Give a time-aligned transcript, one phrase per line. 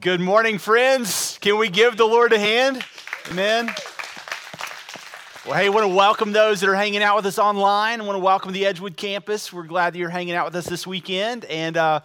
[0.00, 1.36] Good morning, friends.
[1.42, 2.82] Can we give the Lord a hand?
[3.30, 3.66] Amen.
[5.44, 8.00] Well, hey, I want to welcome those that are hanging out with us online.
[8.00, 9.52] I want to welcome the Edgewood campus.
[9.52, 11.44] We're glad that you're hanging out with us this weekend.
[11.44, 12.00] And uh,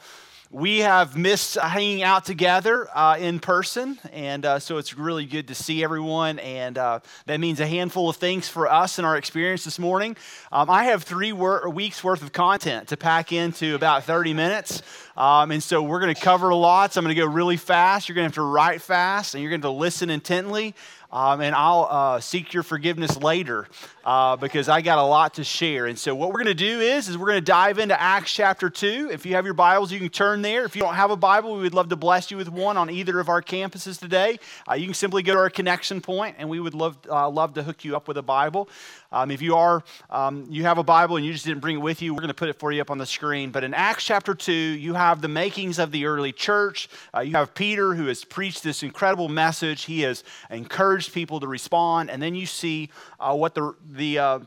[0.55, 5.49] we have missed hanging out together uh, in person, and uh, so it's really good
[5.49, 6.39] to see everyone.
[6.39, 10.15] And uh, that means a handful of things for us in our experience this morning.
[10.53, 14.81] Um, I have three wor- weeks worth of content to pack into about 30 minutes.
[15.17, 16.94] Um, and so we're going to cover a lot.
[16.94, 18.08] So I'm going to go really fast.
[18.08, 20.73] You're going to have to write fast, and you're going to listen intently.
[21.15, 23.69] Um, and I'll uh, seek your forgiveness later
[24.03, 25.85] uh, because I got a lot to share.
[25.85, 28.33] And so what we're going to do is, is we're going to dive into Acts
[28.33, 29.11] chapter 2.
[29.13, 30.65] If you have your Bibles, you can turn there.
[30.65, 32.89] If you don't have a Bible, we would love to bless you with one on
[32.89, 34.39] either of our campuses today.
[34.69, 37.53] Uh, you can simply go to our connection point, and we would love, uh, love
[37.53, 38.67] to hook you up with a Bible.
[39.12, 41.82] Um, if you are, um, you have a Bible and you just didn't bring it
[41.82, 43.52] with you, we're going to put it for you up on the screen.
[43.52, 46.90] But in Acts chapter 2, you have the makings of the early church.
[47.14, 49.84] Uh, you have Peter who has preached this incredible message.
[49.84, 52.09] He has encouraged people to respond.
[52.09, 52.89] And then you see
[53.20, 54.39] uh, what the, the uh,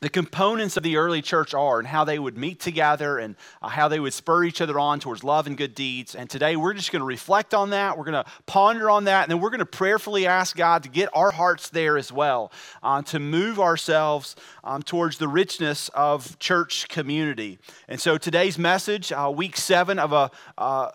[0.00, 3.68] the components of the early church are and how they would meet together and uh,
[3.68, 6.14] how they would spur each other on towards love and good deeds.
[6.14, 7.96] And today we're just going to reflect on that.
[7.96, 9.22] We're going to ponder on that.
[9.22, 12.52] And then we're going to prayerfully ask God to get our hearts there as well,
[12.82, 17.58] uh, to move ourselves um, towards the richness of church community.
[17.88, 20.90] And so today's message, uh, week seven of a uh,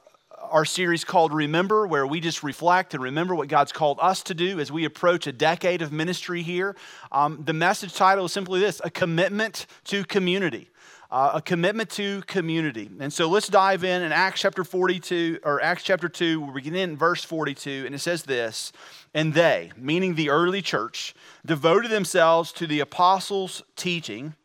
[0.52, 4.34] our series called Remember, where we just reflect and remember what God's called us to
[4.34, 6.76] do as we approach a decade of ministry here.
[7.12, 10.70] Um, the message title is simply this A Commitment to Community.
[11.10, 12.90] Uh, a commitment to community.
[13.02, 16.76] And so let's dive in in Acts chapter 42, or Acts chapter 2, we begin
[16.76, 18.72] in verse 42, and it says this
[19.14, 21.14] And they, meaning the early church,
[21.46, 24.36] devoted themselves to the apostles' teaching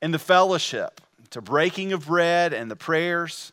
[0.00, 3.52] and the fellowship, to breaking of bread and the prayers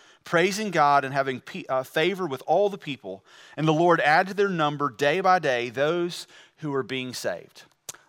[0.23, 3.23] praising God and having uh, favor with all the people.
[3.57, 6.27] And the Lord added to their number day by day those
[6.57, 7.63] who are being saved.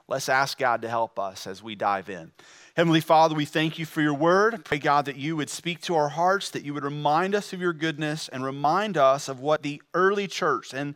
[0.09, 2.33] Let's ask God to help us as we dive in.
[2.77, 4.65] Heavenly Father, we thank you for your word.
[4.65, 7.61] Pray, God, that you would speak to our hearts, that you would remind us of
[7.61, 10.95] your goodness and remind us of what the early church and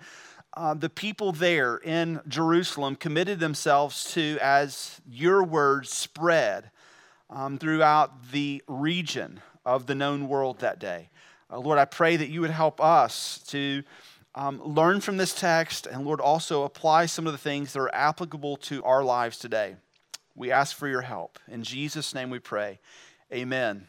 [0.57, 6.71] uh, the people there in Jerusalem committed themselves to as your word spread
[7.29, 11.11] um, throughout the region of the known world that day.
[11.51, 13.83] Uh, Lord, I pray that you would help us to
[14.35, 17.95] um, learn from this text, and Lord, also apply some of the things that are
[17.95, 19.77] applicable to our lives today.
[20.35, 21.39] We ask for your help.
[21.49, 22.79] In Jesus' name we pray.
[23.33, 23.89] Amen.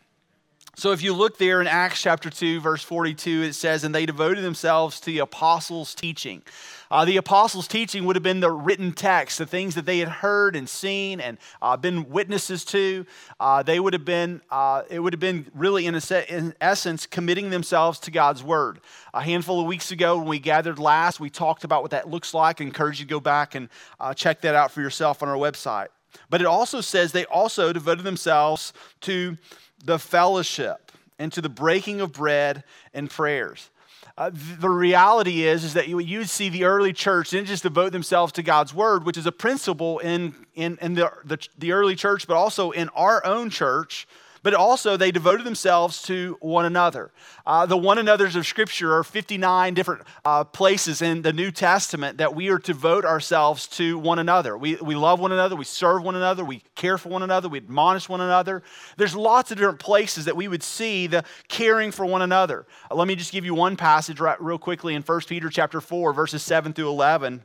[0.76, 4.06] So if you look there in Acts chapter 2, verse 42, it says, And they
[4.06, 6.44] devoted themselves to the apostles' teaching.
[6.90, 10.08] Uh, the apostles' teaching would have been the written text, the things that they had
[10.08, 13.06] heard and seen and uh, been witnesses to.
[13.40, 17.06] Uh, they would have been, uh, it would have been really, in, a, in essence,
[17.06, 18.80] committing themselves to God's word.
[19.14, 22.34] A handful of weeks ago, when we gathered last, we talked about what that looks
[22.34, 22.62] like.
[22.62, 25.36] I encourage you to go back and uh, check that out for yourself on our
[25.36, 25.88] website.
[26.30, 29.38] But it also says they also devoted themselves to
[29.84, 33.70] the fellowship and to the breaking of bread and prayers.
[34.18, 37.92] Uh, the reality is, is that you, you see the early church didn't just devote
[37.92, 41.96] themselves to God's word, which is a principle in, in, in the, the, the early
[41.96, 44.08] church, but also in our own church
[44.48, 47.12] but also they devoted themselves to one another.
[47.46, 52.20] Uh, the one another's of Scripture are 59 different uh, places in the New Testament
[52.20, 54.58] that we are to devote ourselves to one another.
[54.58, 57.58] We, we love one another, we serve one another, we care for one another, we
[57.58, 58.64] admonish one another.
[58.96, 62.66] There's lots of different places that we would see the caring for one another.
[62.90, 65.82] Uh, let me just give you one passage right, real quickly in 1 Peter chapter
[65.82, 67.44] 4, verses 7 through 11.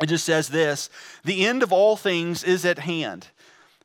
[0.00, 0.88] It just says this
[1.24, 3.28] The end of all things is at hand.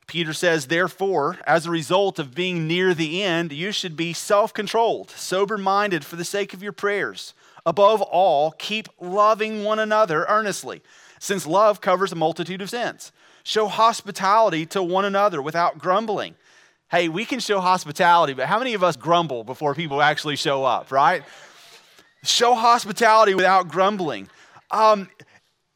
[0.07, 4.53] Peter says, Therefore, as a result of being near the end, you should be self
[4.53, 7.33] controlled, sober minded for the sake of your prayers.
[7.65, 10.81] Above all, keep loving one another earnestly,
[11.19, 13.11] since love covers a multitude of sins.
[13.44, 16.35] Show hospitality to one another without grumbling.
[16.91, 20.63] Hey, we can show hospitality, but how many of us grumble before people actually show
[20.63, 21.23] up, right?
[22.23, 24.29] Show hospitality without grumbling.
[24.69, 25.09] Um,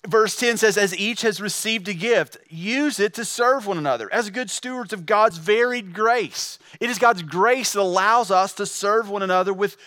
[0.06, 4.12] verse 10 says, As each has received a gift, use it to serve one another
[4.14, 6.60] as good stewards of God's varied grace.
[6.80, 9.78] It is God's grace that allows us to serve one another with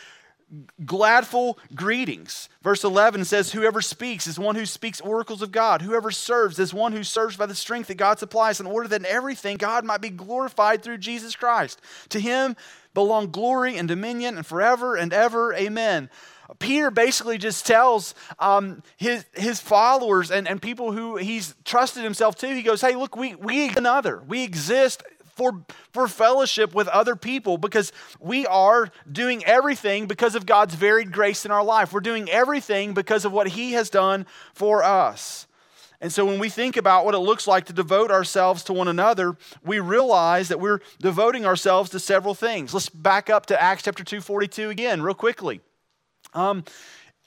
[0.83, 2.49] gladful greetings.
[2.63, 5.83] Verse 11 says, Whoever speaks is one who speaks oracles of God.
[5.83, 9.03] Whoever serves is one who serves by the strength that God supplies, in order that
[9.03, 11.81] in everything God might be glorified through Jesus Christ.
[12.11, 12.57] To him
[12.95, 15.55] belong glory and dominion and forever and ever.
[15.55, 16.11] Amen.
[16.59, 22.35] Peter basically just tells um, his, his followers and, and people who he's trusted himself
[22.37, 24.23] to, he goes, Hey, look, we, we another.
[24.27, 25.03] We exist
[25.41, 31.13] for, for fellowship with other people because we are doing everything because of God's varied
[31.13, 31.93] grace in our life.
[31.93, 35.47] We're doing everything because of what He has done for us.
[36.03, 38.89] And so when we think about what it looks like to devote ourselves to one
[38.89, 42.73] another, we realize that we're devoting ourselves to several things.
[42.73, 45.61] Let's back up to Acts chapter 242 again, real quickly.
[46.35, 46.65] Um,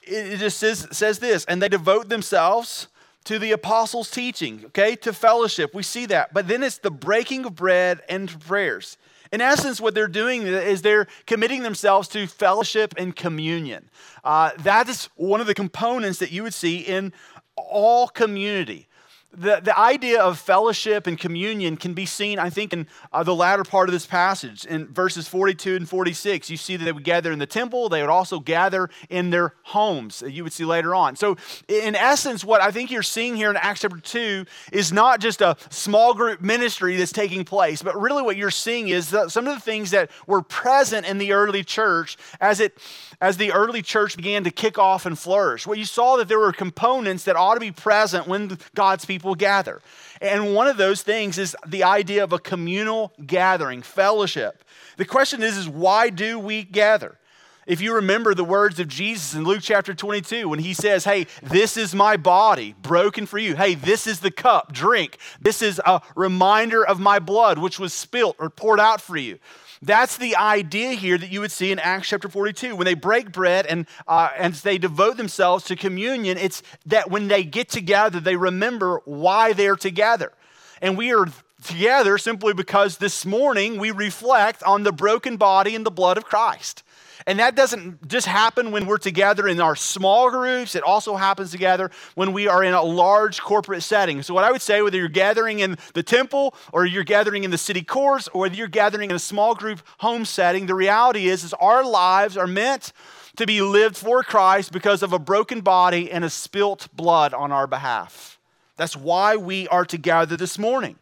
[0.04, 2.88] it, just says, says this, and they devote themselves
[3.26, 5.74] to the apostles' teaching, okay, to fellowship.
[5.74, 6.34] We see that.
[6.34, 8.98] But then it's the breaking of bread and prayers.
[9.32, 13.90] In essence, what they're doing is they're committing themselves to fellowship and communion.
[14.24, 17.14] Uh, that is one of the components that you would see in
[17.56, 18.88] all community
[19.36, 23.34] the, the idea of fellowship and communion can be seen, I think, in uh, the
[23.34, 24.66] latter part of this passage.
[24.66, 27.90] In verses 42 and 46, you see that they would gather in the temple.
[27.90, 31.16] They would also gather in their homes, you would see later on.
[31.16, 31.38] So,
[31.68, 35.42] in essence, what I think you're seeing here in Acts chapter 2 is not just
[35.42, 39.56] a small group ministry that's taking place, but really what you're seeing is some of
[39.56, 42.78] the things that were present in the early church as, it,
[43.24, 45.66] as the early church began to kick off and flourish.
[45.66, 49.34] What you saw that there were components that ought to be present when God's people
[49.34, 49.81] gather.
[50.20, 54.66] And one of those things is the idea of a communal gathering, fellowship.
[54.98, 57.18] The question is, is why do we gather?
[57.65, 61.27] If you remember the words of Jesus in Luke chapter 22, when he says, Hey,
[61.42, 63.56] this is my body broken for you.
[63.56, 65.18] Hey, this is the cup, drink.
[65.39, 69.39] This is a reminder of my blood, which was spilt or poured out for you.
[69.81, 72.75] That's the idea here that you would see in Acts chapter 42.
[72.75, 77.27] When they break bread and, uh, and they devote themselves to communion, it's that when
[77.27, 80.33] they get together, they remember why they're together.
[80.81, 81.27] And we are
[81.63, 86.25] together simply because this morning we reflect on the broken body and the blood of
[86.25, 86.83] Christ.
[87.25, 91.52] And that doesn't just happen when we're together in our small groups, it also happens
[91.52, 94.22] together when we are in a large corporate setting.
[94.22, 97.52] So, what I would say, whether you're gathering in the temple or you're gathering in
[97.52, 101.28] the city courts or whether you're gathering in a small group home setting, the reality
[101.28, 102.92] is, is our lives are meant
[103.38, 107.52] to be lived for Christ because of a broken body and a spilt blood on
[107.52, 108.40] our behalf.
[108.75, 110.98] That's why we are together this morning.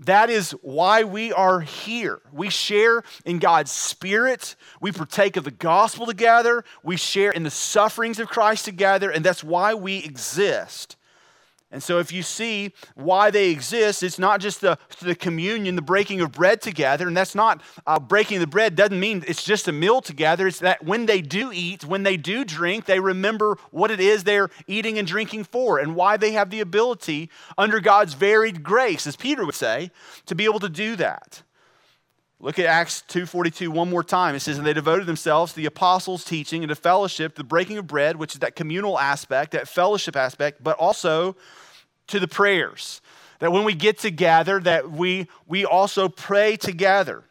[0.00, 2.20] That is why we are here.
[2.30, 4.54] We share in God's Spirit.
[4.80, 6.64] We partake of the gospel together.
[6.82, 10.96] We share in the sufferings of Christ together, and that's why we exist.
[11.76, 15.82] And so, if you see why they exist, it's not just the, the communion, the
[15.82, 17.06] breaking of bread together.
[17.06, 20.46] And that's not uh, breaking the bread, doesn't mean it's just a meal together.
[20.46, 24.24] It's that when they do eat, when they do drink, they remember what it is
[24.24, 27.28] they're eating and drinking for and why they have the ability,
[27.58, 29.90] under God's varied grace, as Peter would say,
[30.24, 31.42] to be able to do that.
[32.38, 34.34] Look at Acts 2:42 one more time.
[34.34, 37.78] It says, "And they devoted themselves to the apostles' teaching and to fellowship, the breaking
[37.78, 41.34] of bread, which is that communal aspect, that fellowship aspect, but also
[42.08, 43.00] to the prayers.
[43.38, 47.24] That when we get together, that we we also pray together.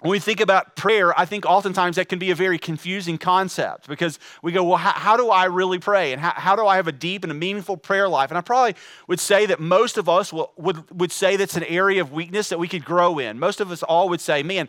[0.00, 3.88] When we think about prayer, I think oftentimes that can be a very confusing concept
[3.88, 6.12] because we go, well, how, how do I really pray?
[6.12, 8.30] And how, how, do I have a deep and a meaningful prayer life?
[8.30, 8.76] And I probably
[9.08, 12.48] would say that most of us will, would, would say that's an area of weakness
[12.50, 13.40] that we could grow in.
[13.40, 14.68] Most of us all would say, man,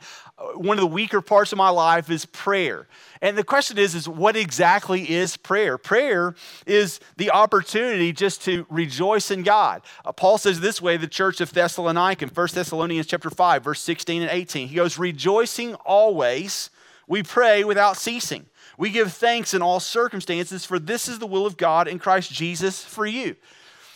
[0.56, 2.88] one of the weaker parts of my life is prayer.
[3.22, 5.78] And the question is, is what exactly is prayer?
[5.78, 9.82] Prayer is the opportunity just to rejoice in God.
[10.06, 13.82] Uh, Paul says this way, the church of Thessalonica in 1 Thessalonians chapter 5, verse
[13.82, 14.70] 16 and 18.
[14.70, 16.70] He goes, rejoicing always,
[17.06, 18.46] we pray without ceasing.
[18.78, 22.32] We give thanks in all circumstances, for this is the will of God in Christ
[22.32, 23.36] Jesus for you.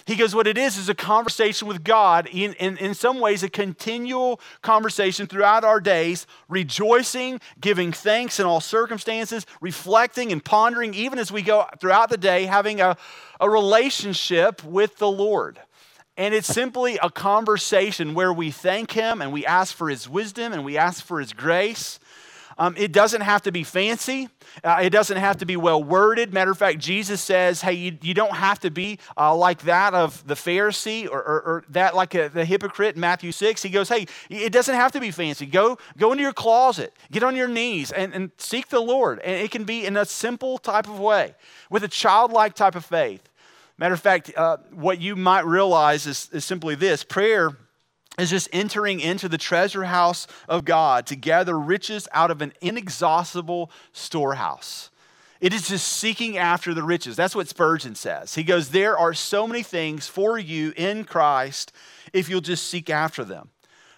[0.05, 3.41] He goes, What it is is a conversation with God, in, in, in some ways,
[3.41, 10.93] a continual conversation throughout our days, rejoicing, giving thanks in all circumstances, reflecting and pondering,
[10.93, 12.97] even as we go throughout the day, having a,
[13.39, 15.57] a relationship with the Lord.
[16.15, 20.53] And it's simply a conversation where we thank Him and we ask for His wisdom
[20.53, 21.99] and we ask for His grace.
[22.57, 24.29] Um, it doesn't have to be fancy.
[24.63, 26.33] Uh, it doesn't have to be well worded.
[26.33, 29.93] Matter of fact, Jesus says, hey, you, you don't have to be uh, like that
[29.93, 33.63] of the Pharisee or, or, or that like a, the hypocrite in Matthew 6.
[33.63, 35.45] He goes, hey, it doesn't have to be fancy.
[35.45, 39.19] Go, go into your closet, get on your knees, and, and seek the Lord.
[39.19, 41.35] And it can be in a simple type of way
[41.69, 43.29] with a childlike type of faith.
[43.77, 47.57] Matter of fact, uh, what you might realize is, is simply this prayer
[48.19, 52.53] is just entering into the treasure house of God to gather riches out of an
[52.61, 54.91] inexhaustible storehouse.
[55.41, 57.15] It is just seeking after the riches.
[57.15, 58.35] That's what Spurgeon says.
[58.35, 61.73] He goes, There are so many things for you in Christ
[62.13, 63.49] if you'll just seek after them.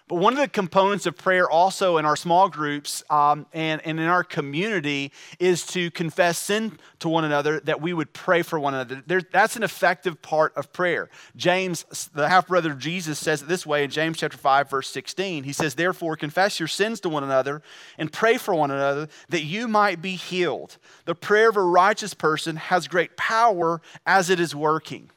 [0.08, 3.98] But one of the components of prayer, also in our small groups um, and, and
[3.98, 5.10] in our community,
[5.40, 9.02] is to confess sin to one another, that we would pray for one another.
[9.04, 11.10] There, that's an effective part of prayer.
[11.34, 14.88] James, the half brother of Jesus, says it this way in James chapter 5, verse
[14.90, 15.42] 16.
[15.42, 17.60] He says, Therefore, confess your sins to one another
[17.98, 20.78] and pray for one another that you might be healed.
[21.06, 25.10] The prayer of a righteous person has great power as it is working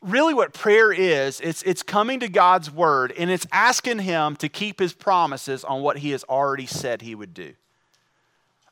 [0.00, 4.48] really what prayer is it's, it's coming to god's word and it's asking him to
[4.48, 7.54] keep his promises on what he has already said he would do.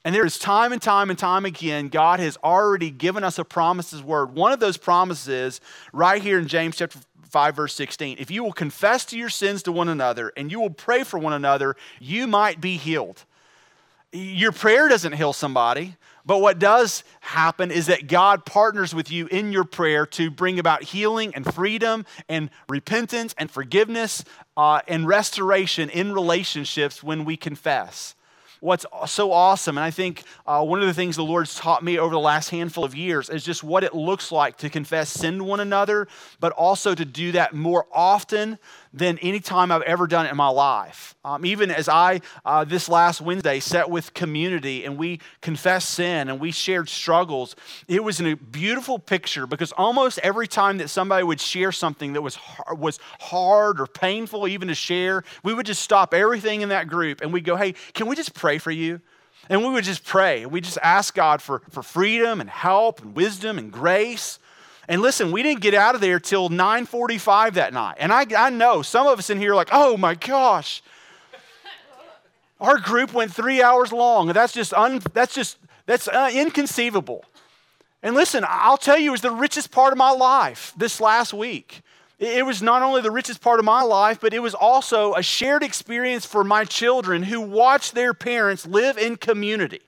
[0.04, 3.44] And there is time and time and time again god has already given us a
[3.44, 4.34] promises word.
[4.34, 5.60] One of those promises
[5.92, 9.64] right here in james chapter 5 verse 16 if you will confess to your sins
[9.64, 13.24] to one another and you will pray for one another you might be healed.
[14.12, 19.28] Your prayer doesn't heal somebody but what does happen is that God partners with you
[19.28, 24.24] in your prayer to bring about healing and freedom and repentance and forgiveness
[24.56, 28.16] uh, and restoration in relationships when we confess.
[28.60, 31.98] What's so awesome, and I think uh, one of the things the Lord's taught me
[31.98, 35.38] over the last handful of years is just what it looks like to confess sin
[35.38, 36.08] to one another,
[36.40, 38.58] but also to do that more often
[38.96, 41.14] than any time I've ever done it in my life.
[41.22, 46.30] Um, even as I, uh, this last Wednesday, sat with community and we confessed sin
[46.30, 47.54] and we shared struggles,
[47.88, 52.22] it was a beautiful picture because almost every time that somebody would share something that
[52.22, 52.38] was,
[52.72, 57.20] was hard or painful even to share, we would just stop everything in that group
[57.20, 59.02] and we'd go, hey, can we just pray for you?
[59.50, 60.46] And we would just pray.
[60.46, 64.38] We just ask God for, for freedom and help and wisdom and grace.
[64.88, 67.96] And listen, we didn't get out of there till 9:45 that night.
[67.98, 70.82] And I, I know some of us in here are like, oh my gosh.
[72.60, 74.28] Our group went three hours long.
[74.28, 77.24] That's just un, that's just that's uh, inconceivable.
[78.02, 81.34] And listen, I'll tell you, it was the richest part of my life this last
[81.34, 81.82] week.
[82.18, 85.22] It was not only the richest part of my life, but it was also a
[85.22, 89.80] shared experience for my children who watched their parents live in community.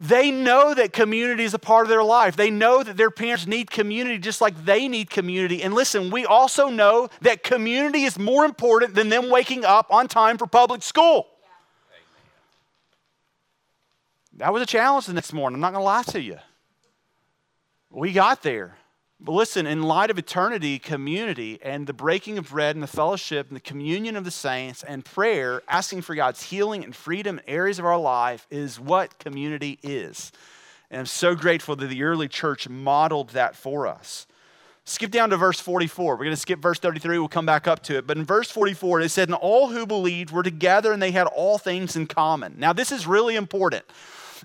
[0.00, 2.34] They know that community is a part of their life.
[2.34, 5.62] They know that their parents need community just like they need community.
[5.62, 10.08] And listen, we also know that community is more important than them waking up on
[10.08, 11.26] time for public school.
[14.38, 15.56] That was a challenge the next morning.
[15.56, 16.38] I'm not going to lie to you.
[17.90, 18.78] We got there.
[19.22, 23.48] But listen, in light of eternity, community, and the breaking of bread and the fellowship
[23.48, 27.44] and the communion of the saints and prayer, asking for God's healing and freedom in
[27.46, 30.32] areas of our life is what community is.
[30.90, 34.26] And I'm so grateful that the early church modeled that for us.
[34.86, 36.14] Skip down to verse 44.
[36.14, 37.18] We're going to skip verse 33.
[37.18, 38.06] We'll come back up to it.
[38.06, 41.26] But in verse 44, it said, And all who believed were together and they had
[41.26, 42.54] all things in common.
[42.56, 43.84] Now, this is really important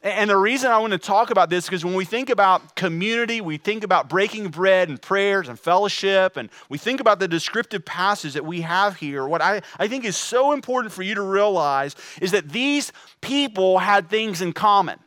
[0.04, 2.76] and the reason I want to talk about this is because when we think about
[2.76, 7.28] community, we think about breaking bread and prayers and fellowship, and we think about the
[7.28, 9.28] descriptive passage that we have here.
[9.28, 13.80] What I, I think is so important for you to realize is that these people
[13.80, 15.00] had things in common.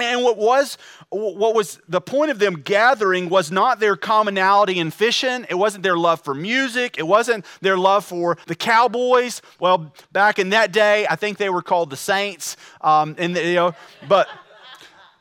[0.00, 0.78] And what was
[1.10, 5.46] what was the point of them gathering was not their commonality in fishing.
[5.48, 6.98] It wasn't their love for music.
[6.98, 9.40] It wasn't their love for the Cowboys.
[9.58, 12.56] Well, back in that day, I think they were called the Saints.
[12.80, 13.74] Um, and you know,
[14.08, 14.28] but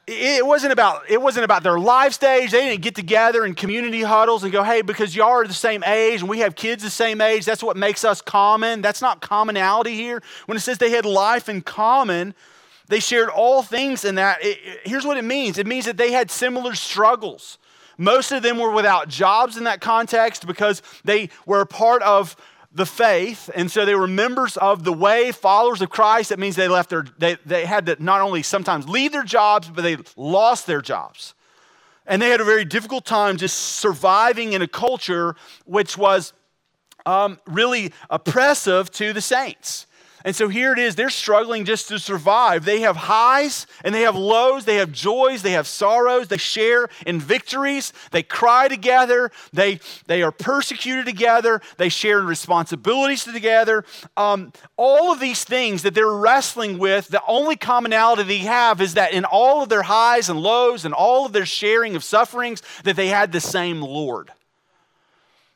[0.07, 2.51] it wasn't about it wasn't about their life stage.
[2.51, 5.84] They didn't get together in community huddles and go, "Hey, because y'all are the same
[5.84, 9.19] age and we have kids the same age, that's what makes us common." That's not
[9.19, 10.24] commonality here.
[10.46, 12.34] When it says they had life in common,
[12.88, 14.44] they shared all things in that.
[14.44, 17.58] It, it, here's what it means it means that they had similar struggles.
[17.98, 22.36] Most of them were without jobs in that context because they were a part of
[22.72, 26.29] the faith, and so they were members of the way, followers of Christ.
[26.29, 29.70] That means they left their, they, they had to not only sometimes leave their jobs,
[29.70, 31.34] but they lost their jobs.
[32.06, 36.34] And they had a very difficult time just surviving in a culture which was
[37.08, 39.87] um, really oppressive to the saints.
[40.27, 42.65] And so here it is, they're struggling just to survive.
[42.65, 46.89] They have highs and they have lows, they have joys, they have sorrows, they share
[47.05, 53.86] in victories, they cry together, they, they are persecuted together, they share in responsibilities together.
[54.17, 58.96] Um, all of these things that they're wrestling with, the only commonality they have is
[58.96, 62.62] that in all of their highs and lows and all of their sharing of sufferings,
[62.84, 64.34] that they had the same Lord.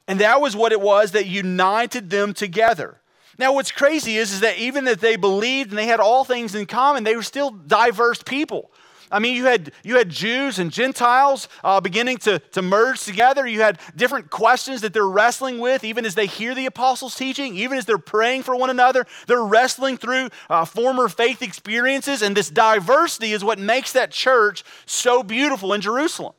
[0.08, 3.01] And that was what it was that united them together.
[3.42, 6.54] Now, what's crazy is, is that even that they believed and they had all things
[6.54, 8.70] in common, they were still diverse people.
[9.10, 13.48] I mean, you had, you had Jews and Gentiles uh, beginning to, to merge together.
[13.48, 17.58] You had different questions that they're wrestling with, even as they hear the apostles' teaching,
[17.58, 19.08] even as they're praying for one another.
[19.26, 24.64] They're wrestling through uh, former faith experiences, and this diversity is what makes that church
[24.86, 26.36] so beautiful in Jerusalem.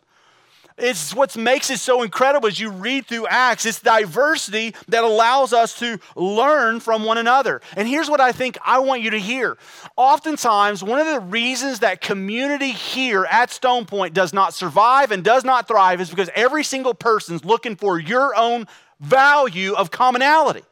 [0.79, 3.67] It's what makes it so incredible as you read through Acts.
[3.67, 7.61] It's diversity that allows us to learn from one another.
[7.76, 9.59] And here's what I think I want you to hear.
[9.97, 15.23] Oftentimes, one of the reasons that community here at Stone Point does not survive and
[15.23, 18.67] does not thrive is because every single person's looking for your own
[19.00, 20.62] value of commonality.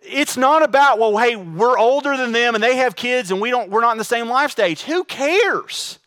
[0.00, 3.50] It's not about, well, hey, we're older than them and they have kids and we
[3.50, 4.82] don't, we're not in the same life stage.
[4.82, 5.98] Who cares?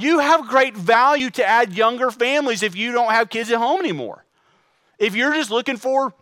[0.00, 3.80] You have great value to add younger families if you don't have kids at home
[3.80, 4.24] anymore.
[4.98, 6.14] If you're just looking for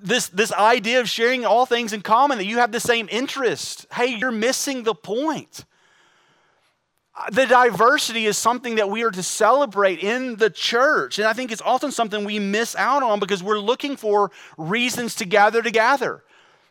[0.00, 3.86] this, this idea of sharing all things in common, that you have the same interest,
[3.92, 5.64] hey, you're missing the point.
[7.32, 11.18] The diversity is something that we are to celebrate in the church.
[11.18, 15.16] And I think it's often something we miss out on because we're looking for reasons
[15.16, 16.22] to gather together.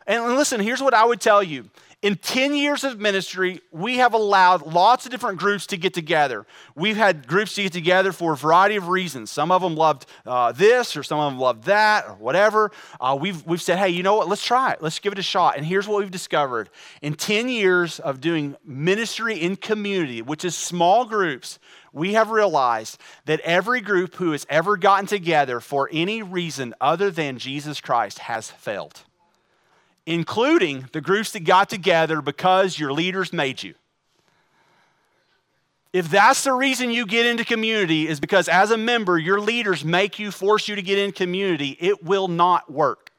[0.06, 1.68] And listen, here's what I would tell you
[2.00, 6.46] in 10 years of ministry, we have allowed lots of different groups to get together.
[6.76, 9.32] We've had groups to get together for a variety of reasons.
[9.32, 12.70] Some of them loved uh, this, or some of them loved that, or whatever.
[13.00, 14.28] Uh, we've, we've said, hey, you know what?
[14.28, 14.80] Let's try it.
[14.80, 15.56] Let's give it a shot.
[15.56, 16.70] And here's what we've discovered
[17.02, 21.58] in 10 years of doing ministry in community, which is small groups,
[21.92, 27.10] we have realized that every group who has ever gotten together for any reason other
[27.10, 29.02] than Jesus Christ has failed
[30.08, 33.74] including the groups that got together because your leaders made you.
[35.92, 39.84] If that's the reason you get into community, is because as a member, your leaders
[39.84, 43.10] make you, force you to get in community, it will not work.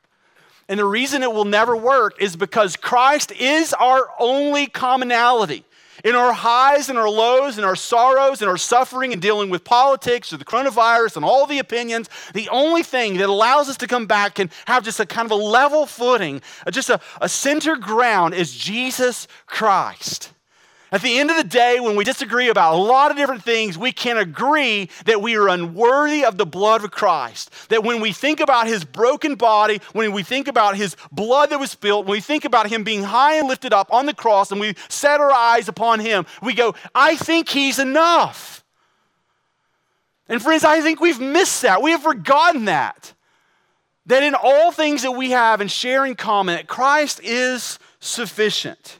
[0.67, 5.65] And the reason it will never work is because Christ is our only commonality.
[6.03, 9.63] In our highs and our lows and our sorrows and our suffering and dealing with
[9.63, 13.87] politics or the coronavirus and all the opinions, the only thing that allows us to
[13.87, 16.41] come back and have just a kind of a level footing,
[16.71, 20.31] just a, a center ground is Jesus Christ.
[20.91, 23.77] At the end of the day, when we disagree about a lot of different things,
[23.77, 27.51] we can agree that we are unworthy of the blood of Christ.
[27.69, 31.59] That when we think about his broken body, when we think about his blood that
[31.59, 34.51] was spilled, when we think about him being high and lifted up on the cross,
[34.51, 38.63] and we set our eyes upon him, we go, I think he's enough.
[40.27, 41.83] And friends, I think we've missed that.
[41.83, 43.13] We have forgotten that.
[44.07, 48.99] That in all things that we have and share in common, that Christ is sufficient.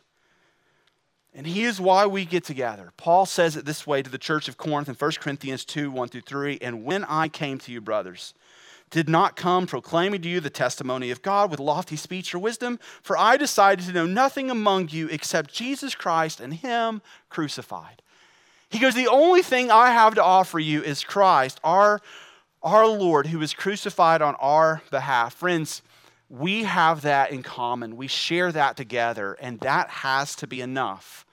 [1.34, 2.92] And he is why we get together.
[2.98, 6.10] Paul says it this way to the church of Corinth in 1 Corinthians 2 1
[6.10, 6.58] through 3.
[6.62, 8.34] And when I came to you, brothers,
[8.90, 12.80] did not come proclaiming to you the testimony of God with lofty speech or wisdom,
[13.02, 18.02] for I decided to know nothing among you except Jesus Christ and Him crucified.
[18.70, 22.02] He goes, The only thing I have to offer you is Christ, our,
[22.64, 25.36] our Lord, who was crucified on our behalf.
[25.36, 25.84] Friends,
[26.30, 27.98] we have that in common.
[27.98, 31.26] We share that together, and that has to be enough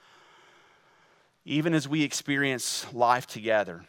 [1.47, 3.85] even as we experience life together.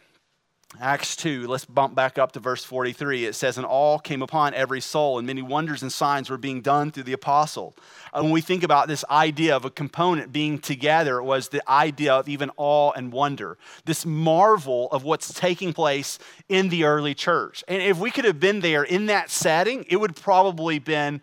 [0.80, 3.24] Acts 2, let's bump back up to verse 43.
[3.24, 6.60] It says, And all came upon every soul, and many wonders and signs were being
[6.60, 7.74] done through the apostle.
[8.12, 11.68] And when we think about this idea of a component being together, it was the
[11.68, 16.18] idea of even awe and wonder, this marvel of what's taking place
[16.50, 17.64] in the early church.
[17.66, 21.22] And if we could have been there in that setting, it would probably been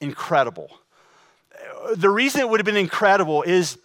[0.00, 0.68] incredible.
[1.94, 3.78] The reason it would have been incredible is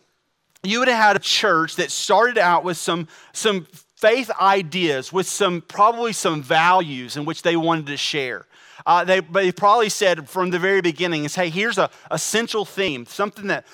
[0.63, 3.67] you would have had a church that started out with some, some
[4.05, 8.45] faith ideas, with some probably some values in which they wanted to share.
[8.85, 13.07] Uh, they, they probably said from the very beginning is, hey, here's a, central theme,
[13.07, 13.65] something that,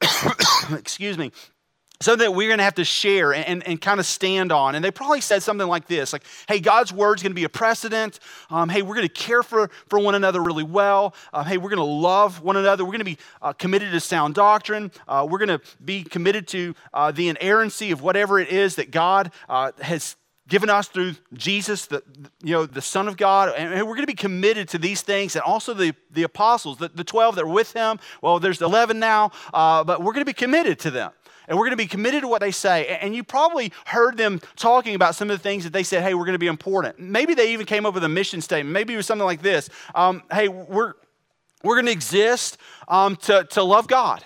[0.70, 1.32] excuse me,
[2.00, 4.74] something that we're going to have to share and, and, and, kind of stand on.
[4.74, 7.44] And they probably said something like this like, hey, God's word is going to be
[7.44, 8.18] a precedent.
[8.50, 11.14] Um, hey, we're going to care for, for one another really well.
[11.32, 12.84] Uh, hey, we're going to love one another.
[12.84, 14.90] We're going to be uh, committed to sound doctrine.
[15.06, 18.90] Uh, we're going to be committed to uh, the inerrancy of whatever it is that
[18.90, 22.02] God uh, has given us through Jesus, the,
[22.42, 23.54] you know, the Son of God.
[23.56, 25.36] And we're going to be committed to these things.
[25.36, 27.98] And also the, the apostles, the, the 12 that were with him.
[28.20, 31.12] Well, there's 11 now, uh, but we're going to be committed to them
[31.48, 32.98] and we're going to be committed to what they say.
[33.00, 36.14] And you probably heard them talking about some of the things that they said, hey,
[36.14, 36.98] we're going to be important.
[36.98, 38.72] Maybe they even came up with a mission statement.
[38.72, 40.94] Maybe it was something like this um, hey, we're,
[41.62, 44.24] we're going to exist um, to, to love God,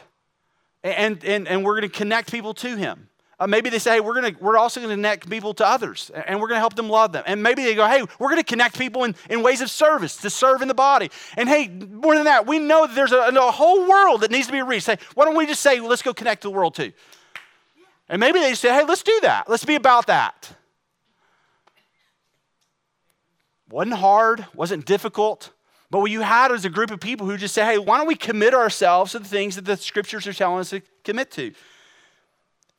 [0.83, 3.09] and, and, and we're going to connect people to Him.
[3.41, 6.11] Uh, maybe they say, hey, we're, gonna, we're also going to connect people to others
[6.27, 7.23] and we're going to help them love them.
[7.25, 10.17] And maybe they go, hey, we're going to connect people in, in ways of service
[10.19, 11.11] to serve in the body.
[11.37, 14.49] And hey, more than that, we know that there's a, a whole world that needs
[14.49, 14.87] to be reached.
[14.87, 16.93] Say, why don't we just say, let's go connect the world too?
[18.09, 19.49] And maybe they say, hey, let's do that.
[19.49, 20.51] Let's be about that.
[23.71, 25.53] Wasn't hard, wasn't difficult.
[25.91, 28.07] But what you had was a group of people who just say, hey, why don't
[28.09, 31.53] we commit ourselves to the things that the scriptures are telling us to commit to?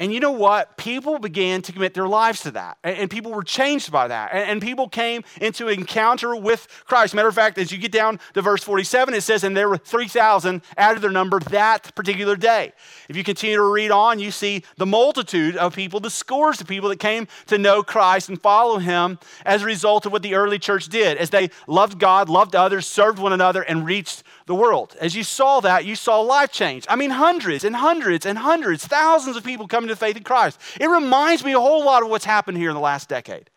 [0.01, 0.77] And you know what?
[0.77, 2.77] People began to commit their lives to that.
[2.85, 4.29] And, people were changed by that.
[4.31, 7.13] And, people came into encounter with Christ.
[7.13, 9.77] Matter of fact, as you get down to verse 47, it says, and there were
[9.77, 12.71] 3,000 added their number that particular day.
[13.09, 16.67] If you continue to read on, you see the multitude of people, the scores of
[16.67, 20.35] people that came to know Christ and follow him as a result of what the
[20.35, 24.55] early church did, as they loved God, loved others, served one another, and reached the
[24.55, 24.95] world.
[24.99, 26.83] As you saw that, you saw life change.
[26.89, 30.59] I mean, hundreds and hundreds and hundreds, thousands of people coming to faith in Christ.
[30.81, 33.51] It reminds me a whole lot of what's happened here in the last decade.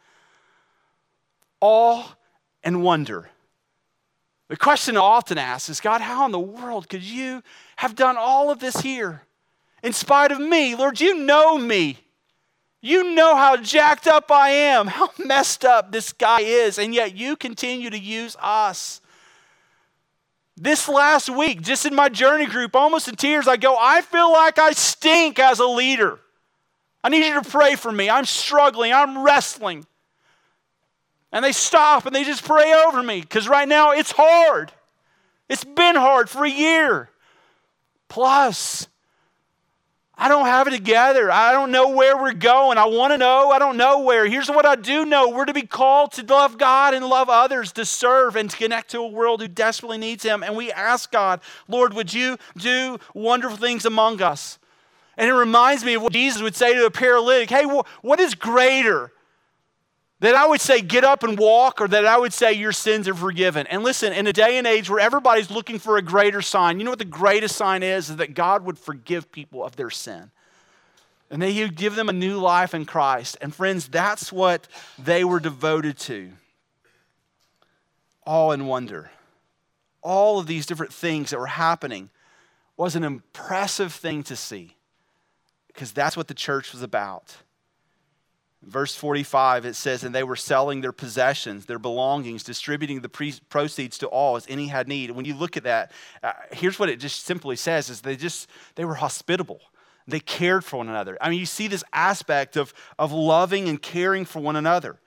[1.62, 2.14] Awe
[2.62, 3.31] and wonder.
[4.48, 7.42] The question I often ask is God, how in the world could you
[7.76, 9.22] have done all of this here
[9.83, 10.74] in spite of me?
[10.74, 12.00] Lord, you know me.
[12.83, 17.16] You know how jacked up I am, how messed up this guy is, and yet
[17.16, 19.00] you continue to use us.
[20.62, 24.31] This last week, just in my journey group, almost in tears, I go, I feel
[24.31, 26.20] like I stink as a leader.
[27.03, 28.09] I need you to pray for me.
[28.09, 29.85] I'm struggling, I'm wrestling.
[31.33, 34.70] And they stop and they just pray over me because right now it's hard.
[35.48, 37.11] It's been hard for a year.
[38.09, 38.87] Plus,
[40.16, 41.31] I don't have it together.
[41.33, 42.77] I don't know where we're going.
[42.77, 43.51] I want to know.
[43.51, 44.27] I don't know where.
[44.27, 47.72] Here's what I do know we're to be called to love God and love others,
[47.72, 50.42] to serve and to connect to a world who desperately needs Him.
[50.42, 54.59] And we ask God, Lord, would you do wonderful things among us?
[55.16, 58.35] And it reminds me of what Jesus would say to a paralytic Hey, what is
[58.35, 59.12] greater?
[60.23, 63.09] That I would say, get up and walk, or that I would say, your sins
[63.09, 63.67] are forgiven.
[63.67, 66.85] And listen, in a day and age where everybody's looking for a greater sign, you
[66.85, 68.09] know what the greatest sign is?
[68.09, 70.31] Is that God would forgive people of their sin.
[71.29, 73.37] And that He would give them a new life in Christ.
[73.41, 76.31] And friends, that's what they were devoted to.
[78.25, 79.11] All in wonder.
[80.03, 82.11] All of these different things that were happening
[82.77, 84.77] was an impressive thing to see
[85.67, 87.39] because that's what the church was about.
[88.64, 93.35] Verse 45, it says, And they were selling their possessions, their belongings, distributing the pre-
[93.48, 95.11] proceeds to all as any had need.
[95.11, 95.90] When you look at that,
[96.22, 99.61] uh, here's what it just simply says is they just, they were hospitable.
[100.07, 101.18] They cared for one another.
[101.20, 105.01] I mean, you see this aspect of, of loving and caring for one another.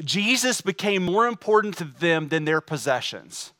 [0.00, 3.52] Jesus became more important to them than their possessions.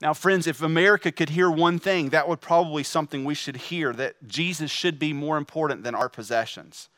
[0.00, 3.92] Now, friends, if America could hear one thing, that would probably something we should hear
[3.92, 6.88] that Jesus should be more important than our possessions.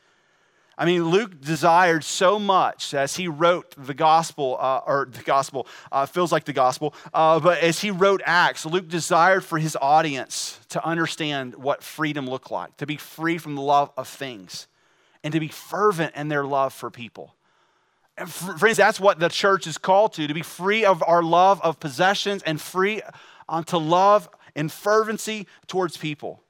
[0.79, 5.65] I mean, Luke desired so much as he wrote the gospel, uh, or the gospel
[5.91, 9.75] uh, feels like the gospel, uh, but as he wrote Acts, Luke desired for his
[9.81, 14.67] audience to understand what freedom looked like, to be free from the love of things,
[15.23, 17.33] and to be fervent in their love for people.
[18.15, 21.59] And friends, that's what the church is called to, to be free of our love
[21.63, 23.01] of possessions and free
[23.49, 26.43] uh, to love in fervency towards people.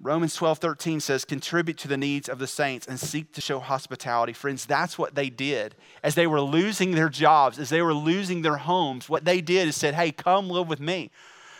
[0.00, 3.60] Romans 12, 13 says, contribute to the needs of the saints and seek to show
[3.60, 4.32] hospitality.
[4.32, 5.74] Friends, that's what they did.
[6.02, 9.68] As they were losing their jobs, as they were losing their homes, what they did
[9.68, 11.10] is said, hey, come live with me.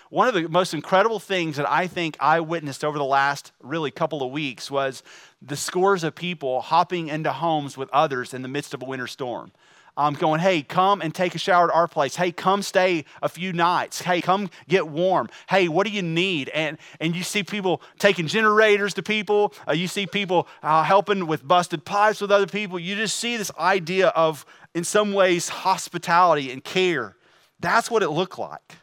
[0.09, 3.91] One of the most incredible things that I think I witnessed over the last really
[3.91, 5.03] couple of weeks was
[5.41, 9.07] the scores of people hopping into homes with others in the midst of a winter
[9.07, 9.53] storm
[9.97, 12.17] um, going, hey, come and take a shower at our place.
[12.17, 14.03] Hey, come stay a few nights.
[14.03, 15.29] Hey, come get warm.
[15.49, 16.49] Hey, what do you need?
[16.51, 19.55] And, and you see people taking generators to people.
[19.69, 22.79] Uh, you see people uh, helping with busted pipes with other people.
[22.79, 27.17] You just see this idea of, in some ways, hospitality and care.
[27.61, 28.77] That's what it looked like.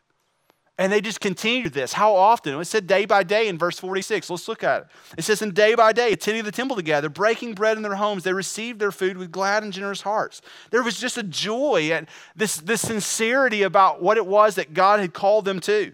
[0.80, 1.92] And they just continued this.
[1.92, 2.58] How often?
[2.58, 4.30] It said day by day in verse 46.
[4.30, 4.88] Let's look at it.
[5.18, 8.24] It says, And day by day, attending the temple together, breaking bread in their homes,
[8.24, 10.42] they received their food with glad and generous hearts.
[10.72, 15.02] There was just a joy and this, this sincerity about what it was that God
[15.02, 15.94] had called them to.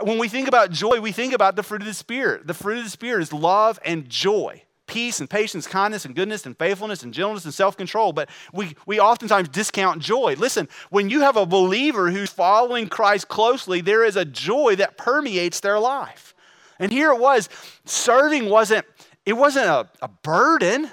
[0.00, 2.46] When we think about joy, we think about the fruit of the Spirit.
[2.46, 6.44] The fruit of the Spirit is love and joy peace and patience, kindness and goodness
[6.46, 10.34] and faithfulness and gentleness and self control, but we, we oftentimes discount joy.
[10.38, 14.96] Listen, when you have a believer who's following Christ closely, there is a joy that
[14.96, 16.34] permeates their life.
[16.78, 17.48] And here it was
[17.84, 18.84] serving wasn't,
[19.24, 20.90] it wasn't a, a burden.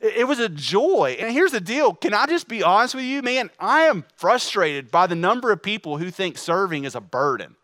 [0.00, 1.16] It was a joy.
[1.20, 1.94] And here's the deal.
[1.94, 3.50] Can I just be honest with you, man?
[3.60, 7.54] I am frustrated by the number of people who think serving is a burden.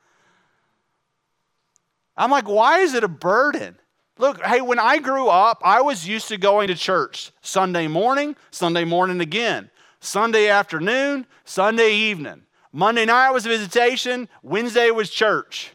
[2.16, 3.78] I'm like, why is it a burden?
[4.18, 8.34] Look, hey, when I grew up, I was used to going to church Sunday morning,
[8.50, 12.42] Sunday morning again, Sunday afternoon, Sunday evening.
[12.72, 15.70] Monday night was visitation, Wednesday was church.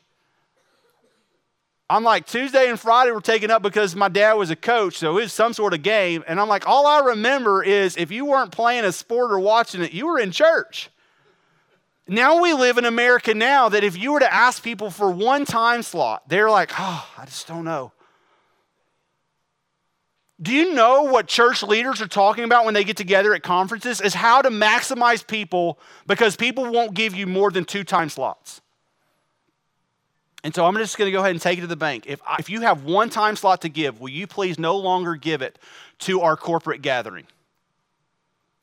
[1.89, 5.17] I'm like, Tuesday and Friday were taken up because my dad was a coach, so
[5.17, 6.23] it was some sort of game.
[6.27, 9.81] And I'm like, all I remember is if you weren't playing a sport or watching
[9.81, 10.89] it, you were in church.
[12.07, 15.45] Now we live in America now that if you were to ask people for one
[15.45, 17.93] time slot, they're like, oh, I just don't know.
[20.43, 24.01] Do you know what church leaders are talking about when they get together at conferences?
[24.01, 28.59] Is how to maximize people because people won't give you more than two time slots.
[30.43, 32.03] And so I'm just going to go ahead and take it to the bank.
[32.05, 35.41] If, if you have one time slot to give, will you please no longer give
[35.41, 35.57] it
[35.99, 37.25] to our corporate gathering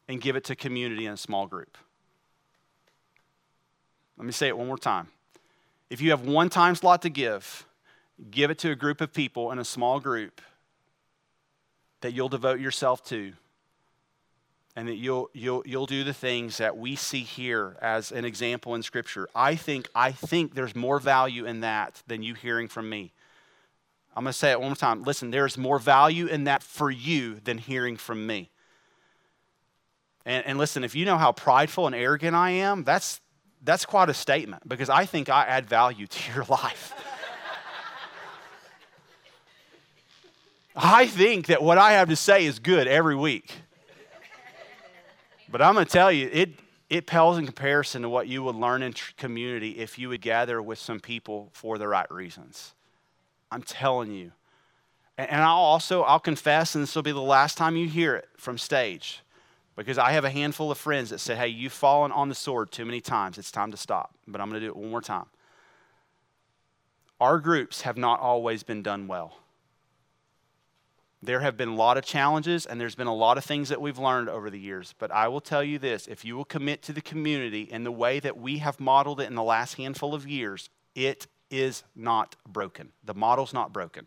[0.06, 1.78] and give it to community and a small group?
[4.18, 5.08] Let me say it one more time.
[5.88, 7.64] If you have one time slot to give,
[8.30, 10.42] give it to a group of people in a small group
[12.00, 13.32] that you'll devote yourself to
[14.76, 18.74] and that you'll, you'll, you'll do the things that we see here as an example
[18.74, 19.28] in Scripture.
[19.34, 23.12] I think, I think there's more value in that than you hearing from me.
[24.14, 25.02] I'm going to say it one more time.
[25.02, 28.50] Listen, there's more value in that for you than hearing from me.
[30.24, 33.20] And, and listen, if you know how prideful and arrogant I am, that's,
[33.62, 36.94] that's quite a statement because I think I add value to your life.
[40.74, 43.52] I think that what I have to say is good every week.
[45.50, 46.50] But I'm going to tell you, it,
[46.88, 50.62] it pales in comparison to what you would learn in community if you would gather
[50.62, 52.74] with some people for the right reasons.
[53.50, 54.30] I'm telling you.
[55.18, 58.28] And, I'll also, I'll confess, and this will be the last time you hear it
[58.38, 59.20] from stage,
[59.76, 62.70] because I have a handful of friends that say, hey, you've fallen on the sword
[62.70, 63.36] too many times.
[63.36, 64.14] It's time to stop.
[64.26, 65.26] But I'm going to do it one more time.
[67.20, 69.36] Our groups have not always been done well.
[71.22, 73.80] There have been a lot of challenges and there's been a lot of things that
[73.80, 74.94] we've learned over the years.
[74.98, 77.92] But I will tell you this if you will commit to the community in the
[77.92, 82.36] way that we have modeled it in the last handful of years, it is not
[82.48, 82.92] broken.
[83.04, 84.06] The model's not broken.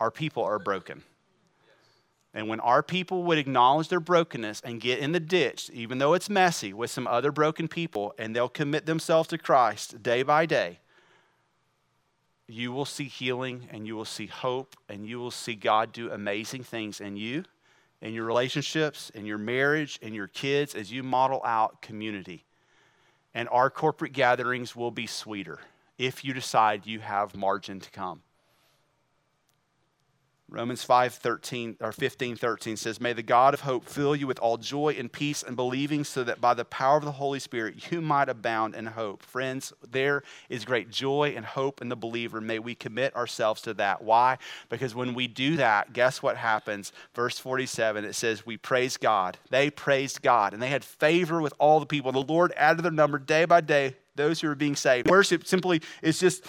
[0.00, 1.02] Our people are broken.
[2.34, 6.12] And when our people would acknowledge their brokenness and get in the ditch, even though
[6.12, 10.44] it's messy, with some other broken people, and they'll commit themselves to Christ day by
[10.44, 10.80] day,
[12.48, 16.10] you will see healing and you will see hope and you will see God do
[16.10, 17.44] amazing things in you,
[18.00, 22.44] in your relationships, in your marriage, in your kids as you model out community.
[23.34, 25.58] And our corporate gatherings will be sweeter
[25.98, 28.22] if you decide you have margin to come.
[30.48, 34.38] Romans 5 13 or 15 13 says, May the God of hope fill you with
[34.38, 37.90] all joy and peace and believing, so that by the power of the Holy Spirit
[37.90, 39.22] you might abound in hope.
[39.24, 42.40] Friends, there is great joy and hope in the believer.
[42.40, 44.02] May we commit ourselves to that.
[44.02, 44.38] Why?
[44.68, 46.92] Because when we do that, guess what happens?
[47.12, 49.38] Verse 47, it says, We praise God.
[49.50, 52.12] They praised God, and they had favor with all the people.
[52.12, 55.08] The Lord added their number day by day those who are being saved.
[55.08, 56.44] Worship simply is just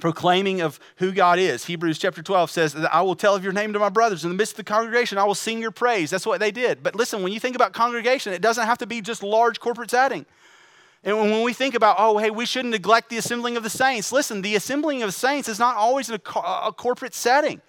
[0.00, 1.64] proclaiming of who God is.
[1.64, 4.36] Hebrews chapter 12 says I will tell of your name to my brothers in the
[4.36, 5.16] midst of the congregation.
[5.16, 6.10] I will sing your praise.
[6.10, 6.82] That's what they did.
[6.82, 9.90] But listen, when you think about congregation, it doesn't have to be just large corporate
[9.90, 10.26] setting.
[11.02, 14.10] And when we think about, oh, hey, we shouldn't neglect the assembling of the saints,
[14.10, 17.62] listen, the assembling of saints is not always a, a corporate setting.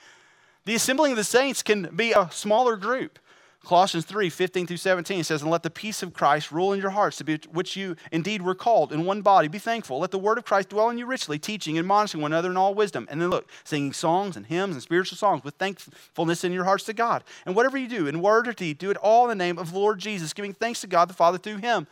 [0.65, 3.19] The assembling of the saints can be a smaller group.
[3.67, 6.91] Colossians 3 15 through 17 says, And let the peace of Christ rule in your
[6.91, 9.49] hearts, to be, which you indeed were called in one body.
[9.49, 9.99] Be thankful.
[9.99, 12.55] Let the word of Christ dwell in you richly, teaching and admonishing one another in
[12.55, 13.07] all wisdom.
[13.11, 16.85] And then look, singing songs and hymns and spiritual songs with thankfulness in your hearts
[16.85, 17.25] to God.
[17.45, 19.73] And whatever you do, in word or deed, do it all in the name of
[19.73, 21.87] Lord Jesus, giving thanks to God the Father through him.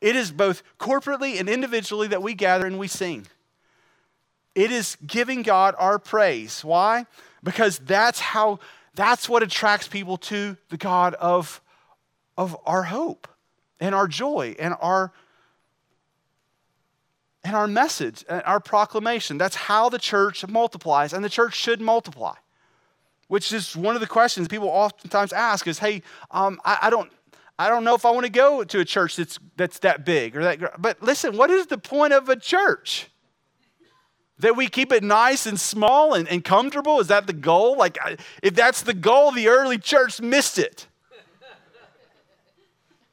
[0.00, 3.26] It is both corporately and individually that we gather and we sing.
[4.54, 6.64] It is giving God our praise.
[6.64, 7.06] Why?
[7.42, 8.60] Because that's how
[8.96, 11.60] that's what attracts people to the God of,
[12.36, 13.28] of our hope
[13.78, 15.12] and our joy and our
[17.44, 19.38] and our message and our proclamation.
[19.38, 22.34] That's how the church multiplies, and the church should multiply.
[23.28, 27.10] Which is one of the questions people oftentimes ask is, hey, um, I, I, don't
[27.58, 30.36] I don't know if I want to go to a church that's that's that big
[30.36, 33.10] or that but listen, what is the point of a church?
[34.40, 37.00] That we keep it nice and small and, and comfortable?
[37.00, 37.76] Is that the goal?
[37.76, 37.98] Like,
[38.42, 40.86] if that's the goal, the early church missed it.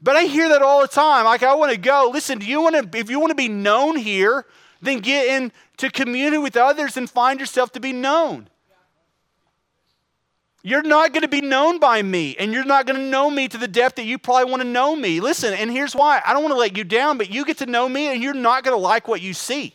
[0.02, 1.24] But I hear that all the time.
[1.24, 2.10] Like, I want to go.
[2.12, 4.46] Listen, do you want to, if you want to be known here,
[4.82, 8.50] then get into community with others and find yourself to be known.
[10.62, 13.50] You're not going to be known by me, and you're not going to know me
[13.50, 15.20] to the depth that you probably want to know me.
[15.20, 17.66] Listen, and here's why I don't want to let you down, but you get to
[17.66, 19.74] know me, and you're not going to like what you see.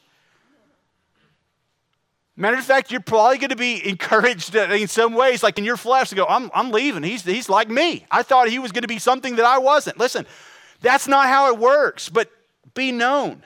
[2.41, 5.77] Matter of fact, you're probably going to be encouraged in some ways, like in your
[5.77, 7.03] flesh, to go, I'm, I'm leaving.
[7.03, 8.07] He's, he's like me.
[8.13, 9.99] I thought he was going to be something that I wasn't.
[9.99, 10.25] Listen,
[10.81, 12.31] that's not how it works, but
[12.75, 13.43] be known.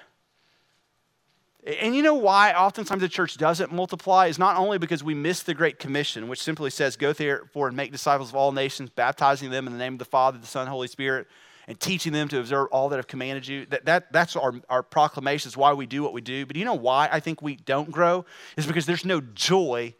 [1.65, 5.43] And you know why oftentimes the church doesn't multiply is not only because we miss
[5.43, 9.49] the Great Commission, which simply says, Go therefore and make disciples of all nations, baptizing
[9.49, 11.29] them in the name of the Father, the Son, Holy Spirit,
[11.67, 13.67] and teaching them to observe all that I've commanded you.
[13.67, 16.45] That, that, that's our, our proclamation, is why we do what we do.
[16.47, 18.25] But you know why I think we don't grow?
[18.57, 19.95] Is because there's no joy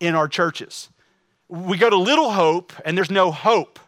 [0.00, 0.88] in our churches.
[1.48, 3.78] We go to Little Hope and there's no hope.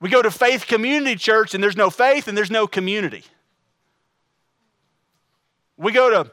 [0.00, 3.24] We go to Faith Community Church and there's no faith and there's no community.
[5.76, 6.32] We go to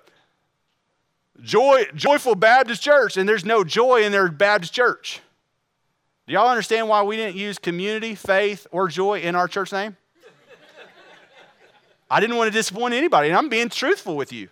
[1.41, 5.21] Joy, Joyful Baptist Church and there's no joy in their Baptist church.
[6.27, 9.95] Do y'all understand why we didn't use community, faith, or joy in our church name?
[12.11, 14.49] I didn't want to disappoint anybody, and I'm being truthful with you.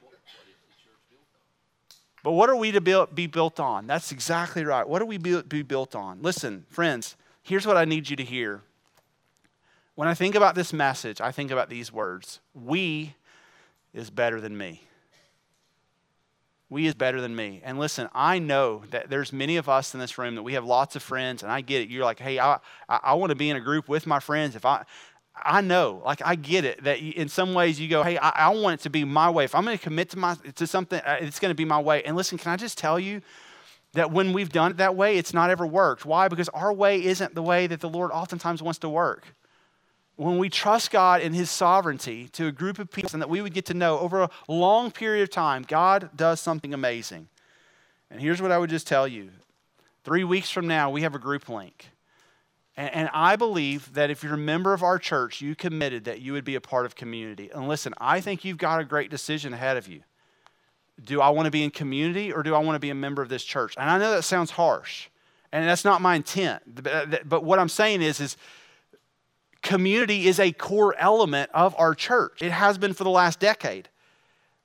[2.23, 3.87] But what are we to be built on?
[3.87, 4.87] That's exactly right.
[4.87, 6.21] What are we be built on?
[6.21, 8.61] Listen, friends, here's what I need you to hear.
[9.95, 13.15] When I think about this message, I think about these words We
[13.93, 14.81] is better than me
[16.69, 17.61] we is better than me.
[17.63, 20.65] And listen, I know that there's many of us in this room that we have
[20.65, 21.89] lots of friends, and I get it.
[21.89, 22.55] You're like, hey, I,
[22.89, 24.55] I, I want to be in a group with my friends.
[24.55, 24.83] If I,
[25.35, 28.49] I know, like I get it that in some ways you go, hey, I, I
[28.49, 29.43] want it to be my way.
[29.43, 31.79] If I'm going to commit to my to something, uh, it's going to be my
[31.79, 32.03] way.
[32.03, 33.21] And listen, can I just tell you
[33.93, 36.05] that when we've done it that way, it's not ever worked.
[36.05, 36.27] Why?
[36.27, 39.27] Because our way isn't the way that the Lord oftentimes wants to work
[40.15, 43.41] when we trust God in His sovereignty to a group of people and that we
[43.41, 47.27] would get to know over a long period of time, God does something amazing.
[48.09, 49.31] And here's what I would just tell you
[50.03, 51.89] three weeks from now, we have a group link.
[52.77, 56.33] And, I believe that if you're a member of our church, you committed that you
[56.33, 57.49] would be a part of community.
[57.53, 60.01] And listen, I think you've got a great decision ahead of you.
[61.01, 63.21] Do I want to be in community or do I want to be a member
[63.21, 63.75] of this church?
[63.77, 65.07] And I know that sounds harsh,
[65.53, 66.63] and that's not my intent.
[67.29, 68.35] But what I'm saying is, is
[69.65, 72.41] community is a core element of our church.
[72.41, 73.89] It has been for the last decade.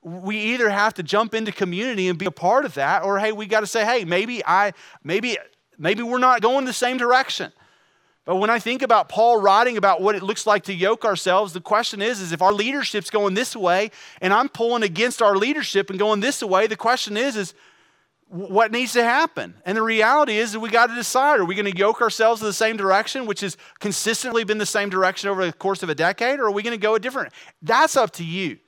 [0.03, 3.33] We either have to jump into community and be a part of that, or hey,
[3.33, 5.39] we got to say, hey, maybe I, maybe,
[5.79, 7.53] maybe we're not going the same direction.
[8.27, 11.55] But when I think about Paul writing about what it looks like to yoke ourselves,
[11.55, 15.35] the question is, is if our leadership's going this way and I'm pulling against our
[15.35, 17.55] leadership and going this way, the question is, is
[18.31, 19.55] what needs to happen.
[19.67, 22.41] And the reality is that we got to decide are we going to yoke ourselves
[22.41, 25.89] in the same direction, which has consistently been the same direction over the course of
[25.89, 27.33] a decade, or are we going to go a different?
[27.61, 28.59] That's up to you.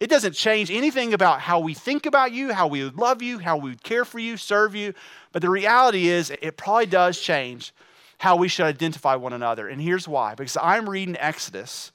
[0.00, 3.38] It doesn't change anything about how we think about you, how we would love you,
[3.38, 4.92] how we would care for you, serve you.
[5.30, 7.72] But the reality is, it probably does change
[8.18, 9.68] how we should identify one another.
[9.68, 11.91] And here's why because I'm reading Exodus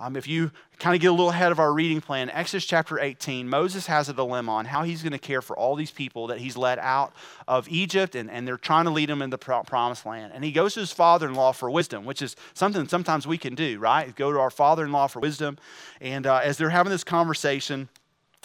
[0.00, 2.98] um, if you kind of get a little ahead of our reading plan, Exodus chapter
[2.98, 6.28] 18, Moses has a dilemma on how he's going to care for all these people
[6.28, 7.12] that he's led out
[7.46, 10.32] of Egypt and, and they're trying to lead them in the promised land.
[10.34, 13.36] And he goes to his father in law for wisdom, which is something sometimes we
[13.36, 14.16] can do, right?
[14.16, 15.58] Go to our father in law for wisdom.
[16.00, 17.90] And uh, as they're having this conversation,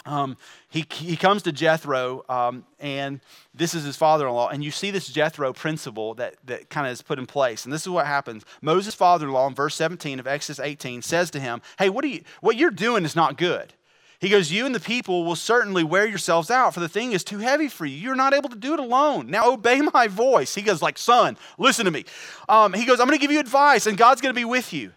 [0.06, 0.36] um,
[0.68, 3.20] he, he comes to Jethro, um, and
[3.54, 4.48] this is his father in law.
[4.48, 7.64] And you see this Jethro principle that, that kind of is put in place.
[7.64, 11.02] And this is what happens Moses' father in law, in verse 17 of Exodus 18,
[11.02, 13.74] says to him, Hey, what, are you, what you're doing is not good.
[14.18, 17.24] He goes, You and the people will certainly wear yourselves out, for the thing is
[17.24, 17.96] too heavy for you.
[17.96, 19.30] You're not able to do it alone.
[19.30, 20.54] Now obey my voice.
[20.54, 22.04] He goes, like, son, listen to me.
[22.48, 24.72] Um, he goes, I'm going to give you advice, and God's going to be with
[24.72, 24.92] you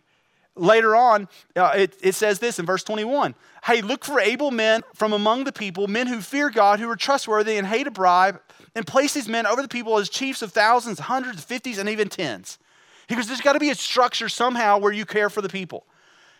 [0.59, 4.83] later on, uh, it, it says this in verse 21 Hey, look for able men
[4.93, 8.39] from among the people, men who fear God, who are trustworthy and hate a bribe,
[8.75, 12.09] and place these men over the people as chiefs of thousands, hundreds, fifties, and even
[12.09, 12.59] tens.
[13.07, 15.85] He goes, There's got to be a structure somehow where you care for the people.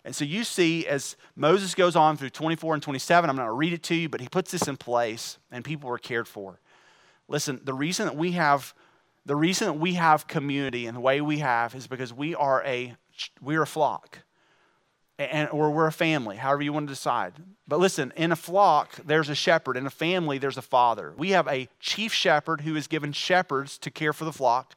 [0.05, 3.53] And so you see, as Moses goes on through 24 and 27, I'm not going
[3.53, 6.27] to read it to you, but he puts this in place, and people are cared
[6.27, 6.59] for.
[7.27, 8.73] Listen, the reason that we have
[9.25, 12.63] the reason that we have community and the way we have is because we are
[12.65, 12.95] a
[13.41, 14.19] we're a flock.
[15.17, 17.33] And, or we're a family, however you want to decide.
[17.67, 19.75] But listen, in a flock, there's a shepherd.
[19.75, 21.13] In a family, there's a father.
[21.17, 24.75] We have a chief shepherd who is given shepherds to care for the flock.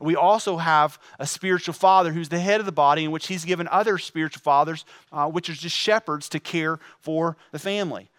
[0.00, 3.44] We also have a spiritual father who's the head of the body, in which he's
[3.44, 8.09] given other spiritual fathers, uh, which are just shepherds, to care for the family.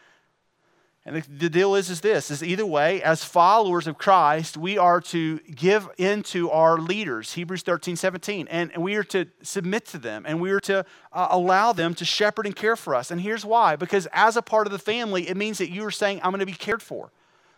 [1.03, 5.01] And the, deal is, is this is either way, as followers of Christ, we are
[5.01, 9.97] to give into our leaders, Hebrews 13, 17, and, and we are to submit to
[9.97, 13.09] them and we are to uh, allow them to shepherd and care for us.
[13.09, 15.91] And here's why because as a part of the family, it means that you are
[15.91, 17.11] saying, I'm going to be cared for.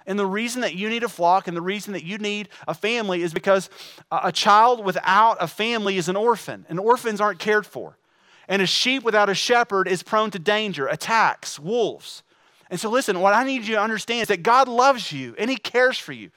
[0.06, 2.74] And the reason that you need a flock and the reason that you need a
[2.74, 3.70] family is because
[4.12, 7.98] a child without a family is an orphan, and orphans aren't cared for.
[8.48, 12.24] And a sheep without a shepherd is prone to danger, attacks, wolves.
[12.70, 15.50] And so, listen, what I need you to understand is that God loves you and
[15.50, 16.32] He cares for you.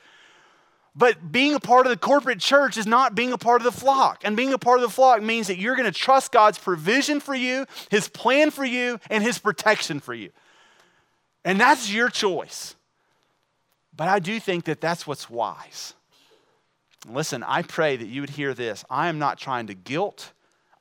[0.94, 3.78] But being a part of the corporate church is not being a part of the
[3.80, 4.22] flock.
[4.24, 7.20] And being a part of the flock means that you're going to trust God's provision
[7.20, 10.30] for you, His plan for you, and His protection for you.
[11.44, 12.76] And that's your choice.
[13.94, 15.94] But I do think that that's what's wise.
[17.08, 18.84] Listen, I pray that you would hear this.
[18.90, 20.32] I am not trying to guilt.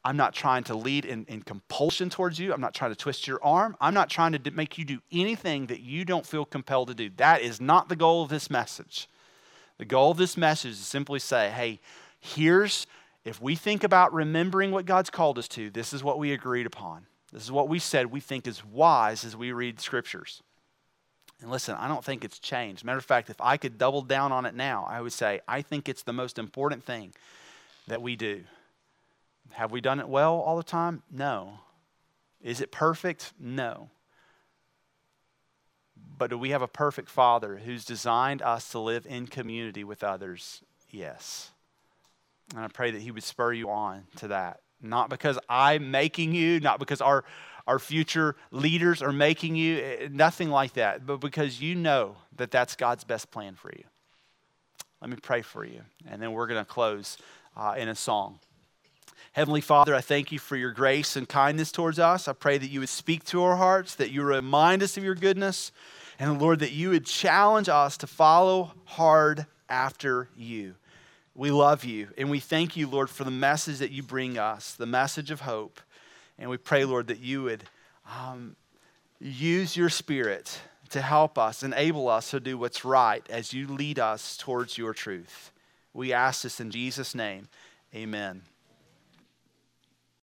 [0.05, 2.53] I'm not trying to lead in, in, compulsion towards you.
[2.53, 3.75] I'm not trying to twist your arm.
[3.81, 7.09] I'm not trying to make you do anything that you don't feel compelled to do.
[7.17, 9.09] That is not the goal of this message.
[9.79, 11.79] The goal of this message is simply say, hey,
[12.19, 12.85] here's,
[13.25, 16.67] if we think about remembering what God's called us to, this is what we agreed
[16.67, 17.07] upon.
[17.33, 20.43] This is what we said we think is wise as we read scriptures.
[21.41, 22.85] And listen, I don't think it's changed.
[22.85, 25.63] Matter of fact, if I could double down on it now, I would say, I
[25.63, 27.13] think it's the most important thing
[27.87, 28.43] that we do.
[29.51, 31.03] Have we done it well all the time?
[31.11, 31.59] No.
[32.41, 33.33] Is it perfect?
[33.39, 33.89] No.
[36.17, 40.03] But do we have a perfect Father who's designed us to live in community with
[40.03, 40.61] others?
[40.89, 41.51] Yes.
[42.53, 44.61] And I pray that He would spur you on to that.
[44.81, 47.23] Not because I'm making you, not because our,
[47.65, 52.51] our future leaders are making you, eh, nothing like that, but because you know that
[52.51, 53.83] that's God's best plan for you.
[55.01, 57.17] Let me pray for you, and then we're going to close
[57.55, 58.39] uh, in a song.
[59.35, 62.29] Heavenly Father, I thank you for your grace and kindness towards us.
[62.29, 65.13] I pray that you would speak to our hearts, that you remind us of your
[65.13, 65.73] goodness,
[66.17, 70.75] and Lord, that you would challenge us to follow hard after you.
[71.35, 74.71] We love you, and we thank you, Lord, for the message that you bring us,
[74.71, 75.81] the message of hope.
[76.39, 77.65] And we pray, Lord, that you would
[78.09, 78.55] um,
[79.19, 80.61] use your spirit
[80.91, 84.93] to help us, enable us to do what's right as you lead us towards your
[84.93, 85.51] truth.
[85.93, 87.49] We ask this in Jesus' name.
[87.93, 88.43] Amen.